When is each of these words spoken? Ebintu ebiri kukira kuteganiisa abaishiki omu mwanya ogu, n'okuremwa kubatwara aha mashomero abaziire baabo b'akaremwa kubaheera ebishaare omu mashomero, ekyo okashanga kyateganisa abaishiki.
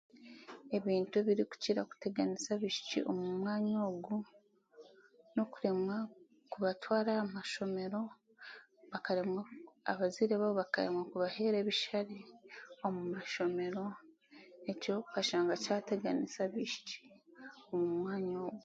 Ebintu 0.77 1.13
ebiri 1.21 1.43
kukira 1.51 1.81
kuteganiisa 1.89 2.49
abaishiki 2.53 2.99
omu 3.09 3.25
mwanya 3.41 3.77
ogu, 3.89 4.17
n'okuremwa 5.33 5.97
kubatwara 6.51 7.11
aha 7.15 7.25
mashomero 7.35 8.01
abaziire 9.91 10.33
baabo 10.37 10.53
b'akaremwa 10.59 11.03
kubaheera 11.11 11.55
ebishaare 11.59 12.17
omu 12.85 13.01
mashomero, 13.13 13.85
ekyo 14.71 14.91
okashanga 15.01 15.53
kyateganisa 15.63 16.39
abaishiki. 16.43 16.97